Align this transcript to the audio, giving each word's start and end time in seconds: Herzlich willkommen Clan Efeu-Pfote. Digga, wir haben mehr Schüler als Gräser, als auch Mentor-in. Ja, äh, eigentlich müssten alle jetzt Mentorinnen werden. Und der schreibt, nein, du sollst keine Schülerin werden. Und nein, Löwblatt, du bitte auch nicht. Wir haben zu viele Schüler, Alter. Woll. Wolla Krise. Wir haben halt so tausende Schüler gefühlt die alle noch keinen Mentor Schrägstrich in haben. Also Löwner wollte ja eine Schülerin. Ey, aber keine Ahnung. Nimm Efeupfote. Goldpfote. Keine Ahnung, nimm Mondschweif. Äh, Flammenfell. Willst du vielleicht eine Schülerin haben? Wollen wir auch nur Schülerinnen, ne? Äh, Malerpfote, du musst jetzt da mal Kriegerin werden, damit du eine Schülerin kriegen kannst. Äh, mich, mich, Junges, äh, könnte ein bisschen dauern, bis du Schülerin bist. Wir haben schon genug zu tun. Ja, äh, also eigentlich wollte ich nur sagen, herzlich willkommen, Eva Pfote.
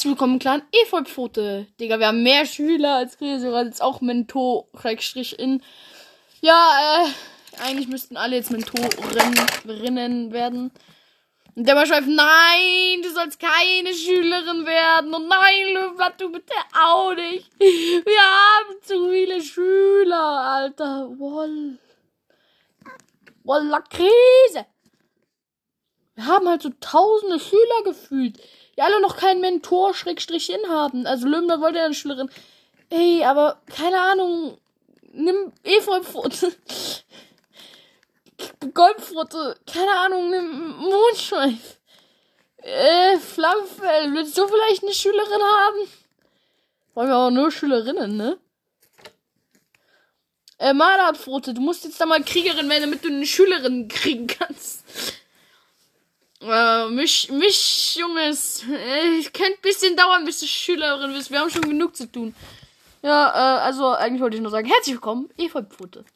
Herzlich 0.00 0.12
willkommen 0.12 0.38
Clan 0.38 0.62
Efeu-Pfote. 0.72 1.66
Digga, 1.78 1.98
wir 1.98 2.06
haben 2.06 2.22
mehr 2.22 2.46
Schüler 2.46 2.94
als 2.94 3.18
Gräser, 3.18 3.52
als 3.54 3.82
auch 3.82 4.00
Mentor-in. 4.00 5.62
Ja, 6.40 7.04
äh, 7.04 7.62
eigentlich 7.62 7.86
müssten 7.86 8.16
alle 8.16 8.36
jetzt 8.36 8.50
Mentorinnen 8.50 10.32
werden. 10.32 10.72
Und 11.54 11.68
der 11.68 11.84
schreibt, 11.84 12.06
nein, 12.06 13.02
du 13.02 13.10
sollst 13.10 13.40
keine 13.40 13.92
Schülerin 13.92 14.64
werden. 14.64 15.12
Und 15.12 15.28
nein, 15.28 15.74
Löwblatt, 15.74 16.18
du 16.18 16.32
bitte 16.32 16.54
auch 16.82 17.14
nicht. 17.14 17.50
Wir 17.58 18.22
haben 18.22 18.82
zu 18.82 19.10
viele 19.10 19.42
Schüler, 19.42 20.16
Alter. 20.18 21.10
Woll. 21.18 21.76
Wolla 23.44 23.82
Krise. 23.82 24.64
Wir 26.14 26.24
haben 26.24 26.48
halt 26.48 26.62
so 26.62 26.70
tausende 26.80 27.38
Schüler 27.38 27.82
gefühlt 27.84 28.38
die 28.76 28.82
alle 28.82 29.00
noch 29.00 29.16
keinen 29.16 29.40
Mentor 29.40 29.94
Schrägstrich 29.94 30.50
in 30.50 30.68
haben. 30.68 31.06
Also 31.06 31.26
Löwner 31.26 31.60
wollte 31.60 31.78
ja 31.78 31.84
eine 31.84 31.94
Schülerin. 31.94 32.30
Ey, 32.90 33.24
aber 33.24 33.60
keine 33.74 34.00
Ahnung. 34.00 34.58
Nimm 35.12 35.52
Efeupfote. 35.64 36.52
Goldpfote. 38.74 39.56
Keine 39.66 39.92
Ahnung, 39.92 40.30
nimm 40.30 40.76
Mondschweif. 40.76 41.78
Äh, 42.58 43.18
Flammenfell. 43.18 44.14
Willst 44.14 44.36
du 44.36 44.46
vielleicht 44.46 44.82
eine 44.82 44.94
Schülerin 44.94 45.42
haben? 45.42 45.88
Wollen 46.94 47.08
wir 47.08 47.16
auch 47.16 47.30
nur 47.30 47.50
Schülerinnen, 47.50 48.16
ne? 48.16 48.38
Äh, 50.58 50.74
Malerpfote, 50.74 51.54
du 51.54 51.62
musst 51.62 51.84
jetzt 51.84 51.98
da 51.98 52.04
mal 52.04 52.22
Kriegerin 52.22 52.68
werden, 52.68 52.82
damit 52.82 53.02
du 53.02 53.08
eine 53.08 53.24
Schülerin 53.24 53.88
kriegen 53.88 54.26
kannst. 54.26 54.84
Äh, 56.42 56.88
mich, 56.88 57.30
mich, 57.30 57.96
Junges, 57.96 58.62
äh, 58.62 59.22
könnte 59.24 59.58
ein 59.58 59.62
bisschen 59.62 59.94
dauern, 59.94 60.24
bis 60.24 60.40
du 60.40 60.46
Schülerin 60.46 61.12
bist. 61.12 61.30
Wir 61.30 61.40
haben 61.40 61.50
schon 61.50 61.62
genug 61.62 61.94
zu 61.94 62.10
tun. 62.10 62.34
Ja, 63.02 63.28
äh, 63.28 63.60
also 63.60 63.88
eigentlich 63.88 64.22
wollte 64.22 64.36
ich 64.36 64.42
nur 64.42 64.50
sagen, 64.50 64.66
herzlich 64.66 64.94
willkommen, 64.94 65.28
Eva 65.36 65.62
Pfote. 65.62 66.04